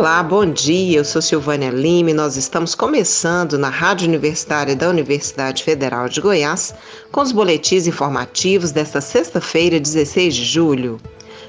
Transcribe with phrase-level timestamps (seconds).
[0.00, 0.96] Olá, bom dia.
[0.96, 6.22] Eu sou Silvânia Lima e nós estamos começando na Rádio Universitária da Universidade Federal de
[6.22, 6.74] Goiás
[7.12, 10.98] com os boletins informativos desta sexta-feira, 16 de julho.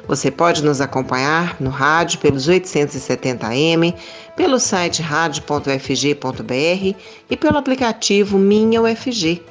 [0.05, 3.95] Você pode nos acompanhar no rádio pelos 870m,
[4.35, 6.97] pelo site rádio.ufg.br
[7.29, 9.41] e pelo aplicativo Minha UFG.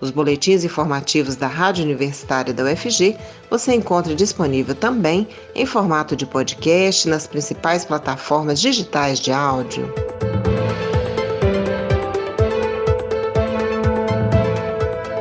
[0.00, 3.16] Os boletins informativos da Rádio Universitária da UFG
[3.50, 9.92] você encontra disponível também em formato de podcast nas principais plataformas digitais de áudio.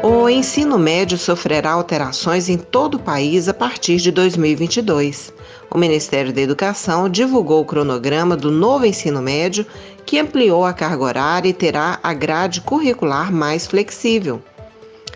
[0.02, 5.34] O ensino médio sofrerá alterações em todo o país a partir de 2022.
[5.70, 9.66] O Ministério da Educação divulgou o cronograma do novo ensino médio,
[10.06, 14.42] que ampliou a carga horária e terá a grade curricular mais flexível.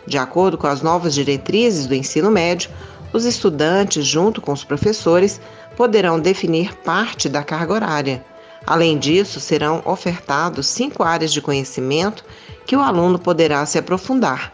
[0.06, 2.70] De acordo com as novas diretrizes do ensino médio,
[3.14, 5.40] os estudantes, junto com os professores,
[5.78, 8.26] poderão definir parte da carga horária.
[8.66, 12.24] Além disso, serão ofertados cinco áreas de conhecimento
[12.66, 14.54] que o aluno poderá se aprofundar.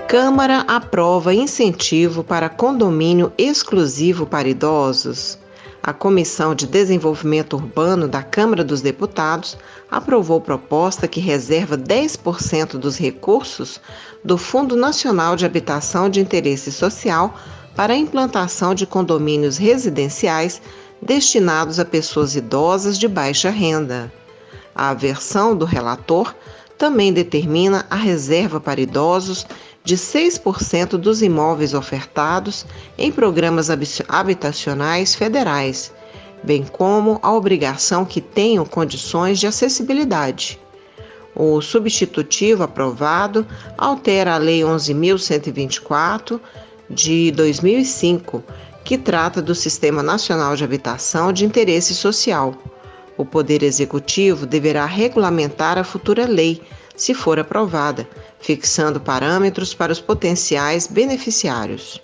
[0.07, 5.37] Câmara aprova incentivo para condomínio exclusivo para idosos.
[5.83, 9.57] A Comissão de Desenvolvimento Urbano da Câmara dos Deputados
[9.91, 13.79] aprovou proposta que reserva 10% dos recursos
[14.23, 17.33] do Fundo Nacional de Habitação de Interesse Social
[17.75, 20.61] para a implantação de condomínios residenciais
[21.01, 24.11] destinados a pessoas idosas de baixa renda.
[24.75, 26.35] A versão do relator
[26.77, 29.45] também determina a reserva para idosos
[29.83, 32.65] de 6% dos imóveis ofertados
[32.97, 33.69] em programas
[34.07, 35.93] habitacionais federais,
[36.43, 40.59] bem como a obrigação que tenham condições de acessibilidade.
[41.33, 43.47] O substitutivo aprovado
[43.77, 46.39] altera a Lei 11.124
[46.89, 48.43] de 2005,
[48.87, 52.55] que trata do Sistema Nacional de Habitação de Interesse Social.
[53.17, 56.61] O Poder Executivo deverá regulamentar a futura lei,
[56.95, 58.07] se for aprovada,
[58.39, 61.99] fixando parâmetros para os potenciais beneficiários.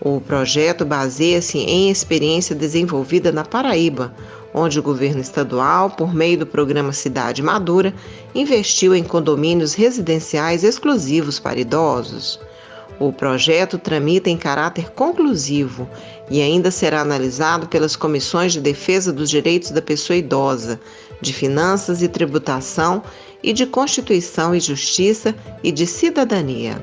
[0.00, 4.12] O projeto baseia-se em experiência desenvolvida na Paraíba,
[4.52, 7.94] onde o governo estadual, por meio do programa Cidade Madura,
[8.34, 12.40] investiu em condomínios residenciais exclusivos para idosos.
[13.00, 15.88] O projeto tramita em caráter conclusivo
[16.28, 20.80] e ainda será analisado pelas comissões de defesa dos direitos da pessoa idosa,
[21.20, 23.02] de finanças e tributação
[23.40, 26.82] e de Constituição e Justiça e de Cidadania.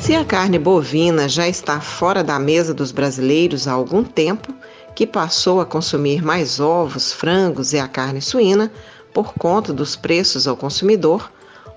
[0.00, 4.54] Se a carne bovina já está fora da mesa dos brasileiros há algum tempo,
[4.94, 8.72] que passou a consumir mais ovos, frangos e a carne suína
[9.12, 11.30] por conta dos preços ao consumidor,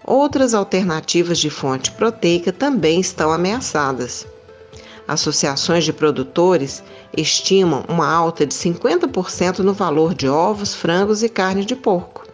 [0.09, 4.25] outras alternativas de fonte proteica também estão ameaçadas.
[5.07, 6.83] Associações de produtores
[7.15, 12.25] estimam uma alta de 50% no valor de ovos, frangos e carne de porco.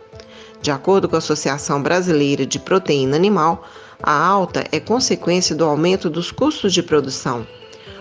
[0.62, 3.68] De acordo com a Associação Brasileira de Proteína Animal,
[4.01, 7.45] a alta é consequência do aumento dos custos de produção.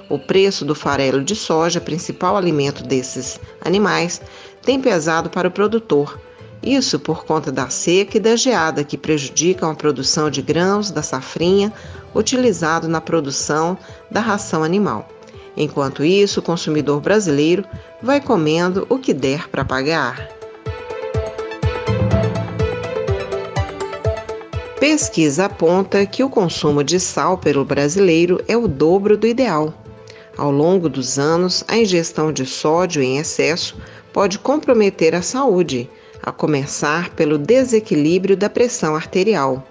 [0.09, 4.21] o preço do farelo de soja, principal alimento desses animais,
[4.63, 6.21] tem pesado para o produtor.
[6.63, 11.03] Isso por conta da seca e da geada que prejudicam a produção de grãos da
[11.03, 11.73] safrinha
[12.15, 13.77] utilizado na produção
[14.11, 15.09] da ração animal.
[15.57, 17.65] Enquanto isso, o consumidor brasileiro
[18.03, 20.29] vai comendo o que der para pagar.
[24.81, 29.73] Pesquisa aponta que o consumo de sal pelo brasileiro é o dobro do ideal.
[30.37, 33.77] Ao longo dos anos, a ingestão de sódio em excesso
[34.13, 35.89] pode comprometer a saúde,
[36.25, 39.69] a começar pelo desequilíbrio da pressão arterial.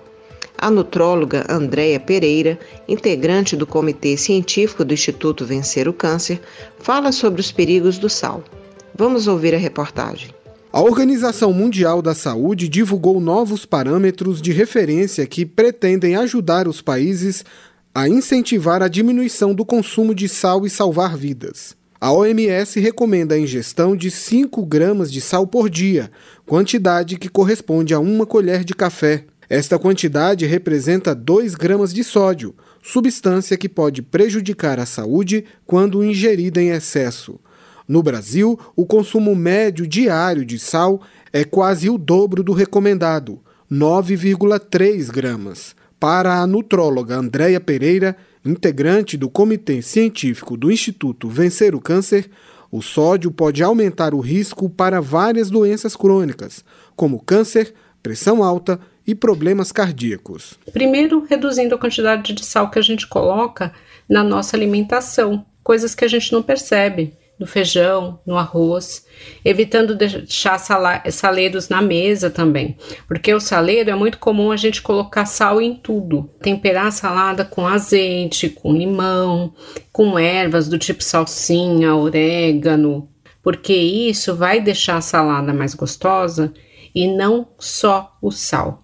[0.56, 6.40] A nutróloga Andréia Pereira, integrante do Comitê Científico do Instituto Vencer o Câncer,
[6.80, 8.44] fala sobre os perigos do sal.
[8.96, 10.30] Vamos ouvir a reportagem.
[10.72, 17.44] A Organização Mundial da Saúde divulgou novos parâmetros de referência que pretendem ajudar os países
[17.96, 21.76] a incentivar a diminuição do consumo de sal e salvar vidas.
[22.04, 26.12] A OMS recomenda a ingestão de 5 gramas de sal por dia,
[26.46, 29.24] quantidade que corresponde a uma colher de café.
[29.50, 36.62] Esta quantidade representa 2 gramas de sódio, substância que pode prejudicar a saúde quando ingerida
[36.62, 37.40] em excesso.
[37.88, 41.02] No Brasil, o consumo médio diário de sal
[41.32, 43.40] é quase o dobro do recomendado,
[43.72, 45.74] 9,3 gramas.
[45.98, 52.30] Para a nutróloga Andréia Pereira, integrante do Comitê Científico do Instituto Vencer o Câncer,
[52.72, 59.14] o sódio pode aumentar o risco para várias doenças crônicas, como câncer, pressão alta e
[59.14, 60.58] problemas cardíacos.
[60.72, 63.72] Primeiro, reduzindo a quantidade de sal que a gente coloca
[64.10, 67.14] na nossa alimentação, coisas que a gente não percebe
[67.44, 69.06] no feijão, no arroz,
[69.44, 70.58] evitando deixar
[71.12, 75.76] saleiros na mesa também, porque o saleiro é muito comum a gente colocar sal em
[75.76, 79.54] tudo, temperar a salada com azeite, com limão,
[79.92, 83.10] com ervas do tipo salsinha, orégano,
[83.42, 86.54] porque isso vai deixar a salada mais gostosa
[86.96, 88.83] e não só o sal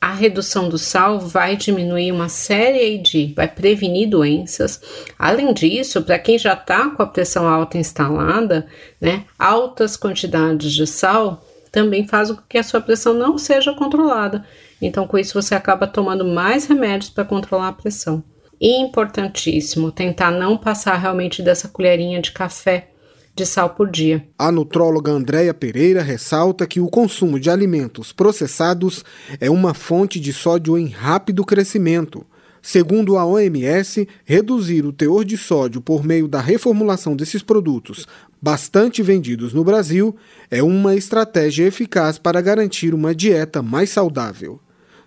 [0.00, 4.80] a redução do sal vai diminuir uma série de, vai prevenir doenças.
[5.18, 8.66] Além disso, para quem já está com a pressão alta instalada,
[8.98, 14.44] né, altas quantidades de sal também faz com que a sua pressão não seja controlada.
[14.80, 18.24] Então, com isso, você acaba tomando mais remédios para controlar a pressão.
[18.60, 22.89] Importantíssimo tentar não passar realmente dessa colherinha de café
[23.34, 24.26] de sal por dia.
[24.38, 29.04] A nutróloga Andréia Pereira ressalta que o consumo de alimentos processados
[29.40, 32.24] é uma fonte de sódio em rápido crescimento.
[32.62, 38.06] Segundo a OMS, reduzir o teor de sódio por meio da reformulação desses produtos,
[38.40, 40.14] bastante vendidos no Brasil,
[40.50, 44.60] é uma estratégia eficaz para garantir uma dieta mais saudável.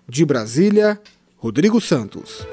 [0.08, 1.00] De Brasília,
[1.36, 2.44] Rodrigo Santos.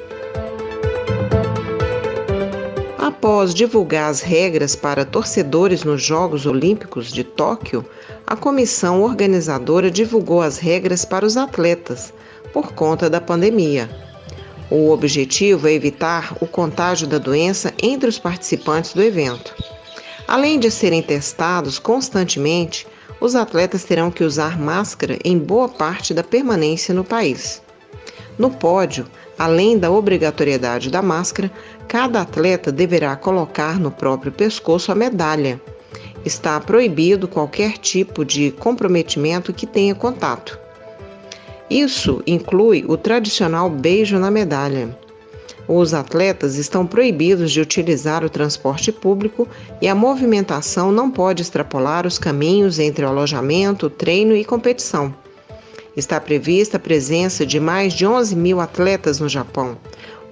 [3.21, 7.85] Após divulgar as regras para torcedores nos Jogos Olímpicos de Tóquio,
[8.25, 12.11] a comissão organizadora divulgou as regras para os atletas,
[12.51, 13.87] por conta da pandemia.
[14.71, 19.53] O objetivo é evitar o contágio da doença entre os participantes do evento.
[20.27, 22.87] Além de serem testados constantemente,
[23.19, 27.61] os atletas terão que usar máscara em boa parte da permanência no país.
[28.35, 29.05] No pódio,
[29.41, 31.51] além da obrigatoriedade da máscara,
[31.87, 35.59] cada atleta deverá colocar no próprio pescoço a medalha.
[36.23, 40.59] Está proibido qualquer tipo de comprometimento que tenha contato.
[41.67, 44.95] Isso inclui o tradicional beijo na medalha.
[45.67, 49.47] Os atletas estão proibidos de utilizar o transporte público
[49.81, 55.11] e a movimentação não pode extrapolar os caminhos entre o alojamento, treino e competição.
[55.95, 59.77] Está prevista a presença de mais de 11 mil atletas no Japão,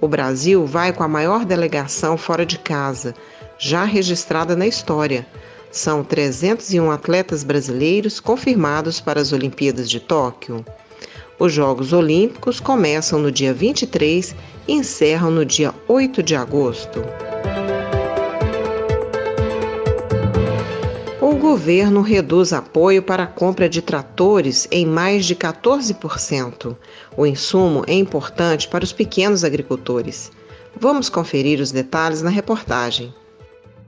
[0.00, 3.14] o Brasil vai com a maior delegação fora de casa,
[3.58, 5.26] já registrada na história.
[5.70, 10.64] São 301 atletas brasileiros confirmados para as Olimpíadas de Tóquio.
[11.38, 14.34] Os Jogos Olímpicos começam no dia 23
[14.66, 17.02] e encerram no dia 8 de agosto.
[21.40, 26.76] Governo reduz apoio para a compra de tratores em mais de 14%.
[27.16, 30.30] O insumo é importante para os pequenos agricultores.
[30.78, 33.12] Vamos conferir os detalhes na reportagem.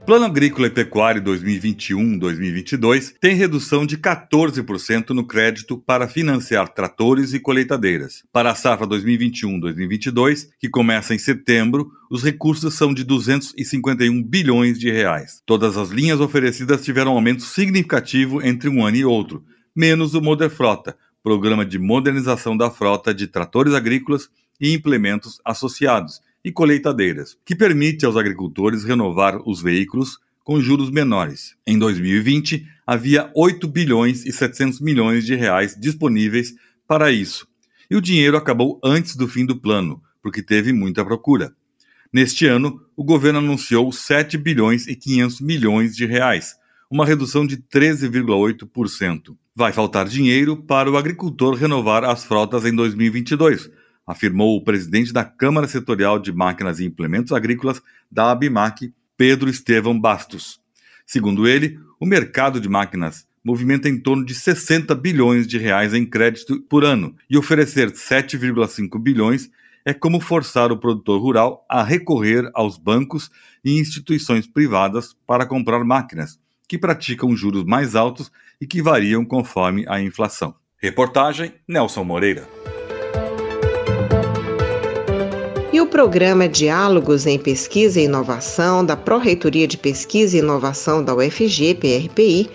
[0.05, 7.39] Plano Agrícola e Pecuário 2021-2022 tem redução de 14% no crédito para financiar tratores e
[7.39, 8.21] colheitadeiras.
[8.29, 14.91] Para a safra 2021-2022, que começa em setembro, os recursos são de 251 bilhões de
[14.91, 15.41] reais.
[15.45, 20.21] Todas as linhas oferecidas tiveram um aumento significativo entre um ano e outro, menos o
[20.21, 24.29] Moder Frota, programa de modernização da frota de tratores agrícolas
[24.59, 31.55] e implementos associados, e colheitadeiras, que permite aos agricultores renovar os veículos com juros menores.
[31.65, 36.53] Em 2020, havia 8 bilhões e 700 milhões de reais disponíveis
[36.87, 37.47] para isso.
[37.89, 41.55] E o dinheiro acabou antes do fim do plano, porque teve muita procura.
[42.11, 46.55] Neste ano, o governo anunciou 7 bilhões e 500 milhões de reais,
[46.89, 49.35] uma redução de 13,8%.
[49.55, 53.69] Vai faltar dinheiro para o agricultor renovar as frotas em 2022,
[54.05, 57.81] afirmou o presidente da Câmara Setorial de Máquinas e Implementos Agrícolas
[58.11, 60.59] da ABMAC, Pedro Estevão Bastos.
[61.05, 66.05] Segundo ele, o mercado de máquinas movimenta em torno de 60 bilhões de reais em
[66.05, 69.49] crédito por ano e oferecer 7,5 bilhões
[69.85, 73.29] é como forçar o produtor rural a recorrer aos bancos
[73.63, 78.31] e instituições privadas para comprar máquinas, que praticam juros mais altos
[78.61, 80.55] e que variam conforme a inflação.
[80.77, 82.72] Reportagem Nelson Moreira.
[85.93, 92.49] Programa Diálogos em Pesquisa e Inovação da Pró-Reitoria de Pesquisa e Inovação da UFG, PRPI,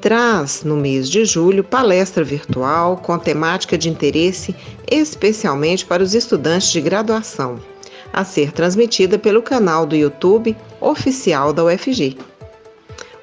[0.00, 4.54] traz, no mês de julho, palestra virtual com temática de interesse
[4.88, 7.58] especialmente para os estudantes de graduação,
[8.12, 12.16] a ser transmitida pelo canal do YouTube oficial da UFG.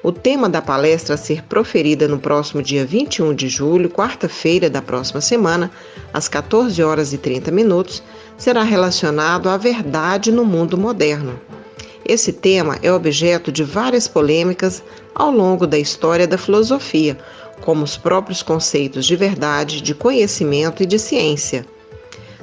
[0.02, 4.82] O tema da palestra a ser proferida no próximo dia 21 de julho, quarta-feira da
[4.82, 5.70] próxima semana,
[6.12, 8.02] às 14 horas e 30 minutos,
[8.42, 11.40] será relacionado à verdade no mundo moderno.
[12.04, 14.82] Esse tema é objeto de várias polêmicas
[15.14, 17.16] ao longo da história da filosofia,
[17.60, 21.64] como os próprios conceitos de verdade, de conhecimento e de ciência.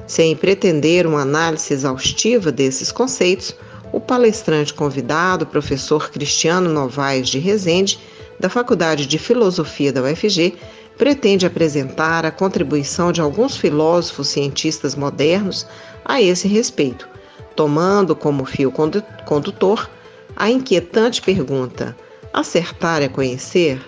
[0.08, 3.54] Sem pretender uma análise exaustiva desses conceitos,
[3.92, 8.00] o palestrante convidado, professor Cristiano Novaes de Rezende,
[8.40, 10.54] da Faculdade de Filosofia da UFG,
[11.00, 15.66] pretende apresentar a contribuição de alguns filósofos cientistas modernos
[16.10, 17.08] a esse respeito,
[17.56, 18.74] tomando como fio
[19.26, 19.88] condutor
[20.36, 21.96] a inquietante pergunta:
[22.34, 23.80] acertar é conhecer?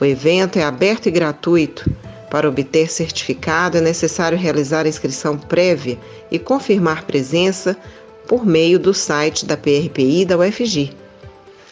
[0.00, 1.88] O evento é aberto e gratuito.
[2.28, 5.96] Para obter certificado é necessário realizar a inscrição prévia
[6.28, 7.76] e confirmar presença
[8.26, 10.92] por meio do site da PRPI da UFG.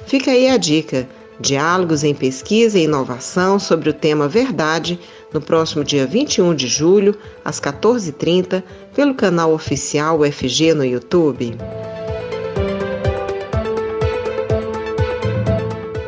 [0.06, 1.08] Fica aí a dica
[1.40, 4.98] Diálogos em Pesquisa e Inovação sobre o tema Verdade,
[5.32, 8.62] no próximo dia 21 de julho, às 14h30,
[8.94, 11.56] pelo canal oficial UFG no YouTube.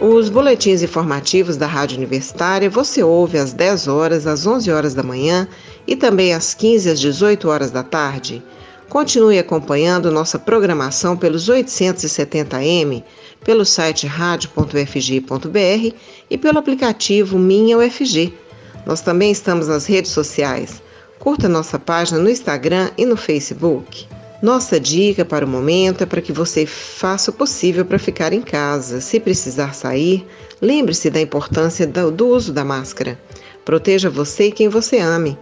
[0.01, 5.03] Os boletins informativos da Rádio Universitária você ouve às 10 horas, às 11 horas da
[5.03, 5.49] manhã
[5.87, 8.43] e também às 15 às 18 horas da tarde.
[8.89, 13.03] Continue acompanhando nossa programação pelos 870M
[13.45, 15.95] pelo site radio.ufg.br
[16.31, 18.33] e pelo aplicativo Minha UFG.
[18.87, 20.81] Nós também estamos nas redes sociais.
[21.19, 24.07] Curta nossa página no Instagram e no Facebook.
[24.43, 28.43] Nossa dica para o momento é para que você faça o possível para ficar em
[28.43, 29.01] casa.
[29.01, 30.27] Se precisar sair,
[30.61, 33.19] lembre-se da importância do uso da máscara.
[33.65, 35.39] Proteja você e quem você ame.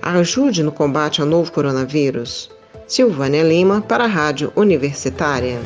[0.00, 2.50] Ajude no combate ao novo coronavírus.
[2.86, 5.60] Silvânia Lima para a Rádio Universitária.